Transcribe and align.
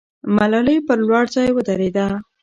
ملالۍ 0.35 0.77
پر 0.87 0.97
لوړ 1.07 1.25
ځای 1.35 1.49
ودرېده. 1.53 2.07